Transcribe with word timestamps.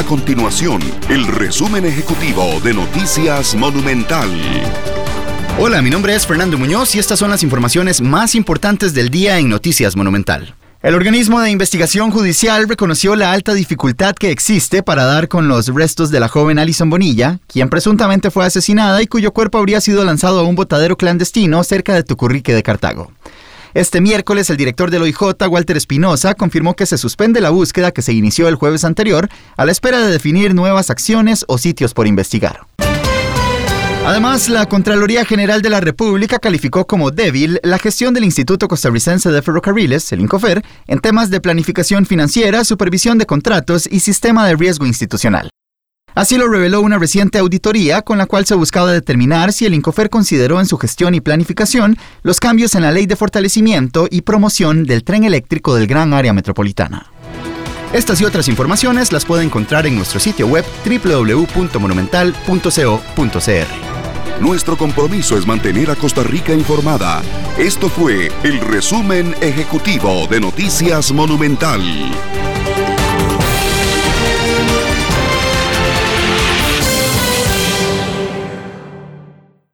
A 0.00 0.04
continuación, 0.04 0.80
el 1.10 1.26
resumen 1.26 1.84
ejecutivo 1.84 2.58
de 2.64 2.72
Noticias 2.72 3.54
Monumental. 3.54 4.30
Hola, 5.58 5.82
mi 5.82 5.90
nombre 5.90 6.14
es 6.14 6.26
Fernando 6.26 6.56
Muñoz 6.56 6.94
y 6.94 6.98
estas 6.98 7.18
son 7.18 7.28
las 7.28 7.42
informaciones 7.42 8.00
más 8.00 8.34
importantes 8.34 8.94
del 8.94 9.10
día 9.10 9.38
en 9.38 9.50
Noticias 9.50 9.96
Monumental. 9.96 10.54
El 10.82 10.94
organismo 10.94 11.38
de 11.42 11.50
investigación 11.50 12.10
judicial 12.12 12.66
reconoció 12.66 13.14
la 13.14 13.30
alta 13.32 13.52
dificultad 13.52 14.14
que 14.16 14.30
existe 14.30 14.82
para 14.82 15.04
dar 15.04 15.28
con 15.28 15.48
los 15.48 15.66
restos 15.74 16.10
de 16.10 16.18
la 16.18 16.28
joven 16.28 16.58
Alison 16.58 16.88
Bonilla, 16.88 17.38
quien 17.46 17.68
presuntamente 17.68 18.30
fue 18.30 18.46
asesinada 18.46 19.02
y 19.02 19.06
cuyo 19.06 19.32
cuerpo 19.34 19.58
habría 19.58 19.82
sido 19.82 20.02
lanzado 20.06 20.40
a 20.40 20.44
un 20.44 20.56
botadero 20.56 20.96
clandestino 20.96 21.62
cerca 21.62 21.92
de 21.92 22.04
Tucurrique 22.04 22.54
de 22.54 22.62
Cartago. 22.62 23.10
Este 23.74 24.00
miércoles, 24.00 24.50
el 24.50 24.56
director 24.56 24.90
del 24.90 25.02
OIJ, 25.02 25.18
Walter 25.48 25.76
Espinosa, 25.76 26.34
confirmó 26.34 26.74
que 26.74 26.86
se 26.86 26.98
suspende 26.98 27.40
la 27.40 27.50
búsqueda 27.50 27.92
que 27.92 28.02
se 28.02 28.12
inició 28.12 28.48
el 28.48 28.56
jueves 28.56 28.84
anterior 28.84 29.28
a 29.56 29.64
la 29.64 29.70
espera 29.72 30.00
de 30.04 30.10
definir 30.12 30.54
nuevas 30.54 30.90
acciones 30.90 31.44
o 31.46 31.56
sitios 31.58 31.94
por 31.94 32.06
investigar. 32.08 32.60
Además, 34.04 34.48
la 34.48 34.66
Contraloría 34.66 35.24
General 35.26 35.60
de 35.62 35.68
la 35.70 35.80
República 35.80 36.38
calificó 36.40 36.86
como 36.86 37.10
débil 37.12 37.60
la 37.62 37.78
gestión 37.78 38.12
del 38.14 38.24
Instituto 38.24 38.66
Costarricense 38.66 39.30
de 39.30 39.42
Ferrocarriles, 39.42 40.10
el 40.12 40.20
INCOFER, 40.22 40.64
en 40.88 40.98
temas 41.00 41.30
de 41.30 41.40
planificación 41.40 42.06
financiera, 42.06 42.64
supervisión 42.64 43.18
de 43.18 43.26
contratos 43.26 43.86
y 43.90 44.00
sistema 44.00 44.48
de 44.48 44.56
riesgo 44.56 44.86
institucional. 44.86 45.50
Así 46.14 46.36
lo 46.36 46.48
reveló 46.48 46.80
una 46.80 46.98
reciente 46.98 47.38
auditoría 47.38 48.02
con 48.02 48.18
la 48.18 48.26
cual 48.26 48.44
se 48.44 48.54
buscaba 48.54 48.92
determinar 48.92 49.52
si 49.52 49.66
el 49.66 49.74
Incofer 49.74 50.10
consideró 50.10 50.58
en 50.60 50.66
su 50.66 50.76
gestión 50.76 51.14
y 51.14 51.20
planificación 51.20 51.96
los 52.22 52.40
cambios 52.40 52.74
en 52.74 52.82
la 52.82 52.92
ley 52.92 53.06
de 53.06 53.16
fortalecimiento 53.16 54.08
y 54.10 54.22
promoción 54.22 54.84
del 54.84 55.04
tren 55.04 55.24
eléctrico 55.24 55.74
del 55.74 55.86
gran 55.86 56.12
área 56.12 56.32
metropolitana. 56.32 57.06
Estas 57.92 58.20
y 58.20 58.24
otras 58.24 58.48
informaciones 58.48 59.12
las 59.12 59.24
puede 59.24 59.44
encontrar 59.44 59.86
en 59.86 59.96
nuestro 59.96 60.20
sitio 60.20 60.46
web 60.46 60.64
www.monumental.co.cr. 60.84 63.66
Nuestro 64.40 64.78
compromiso 64.78 65.36
es 65.36 65.46
mantener 65.46 65.90
a 65.90 65.96
Costa 65.96 66.22
Rica 66.22 66.52
informada. 66.54 67.20
Esto 67.58 67.88
fue 67.88 68.30
el 68.42 68.58
resumen 68.60 69.34
ejecutivo 69.40 70.26
de 70.28 70.40
Noticias 70.40 71.12
Monumental. 71.12 72.39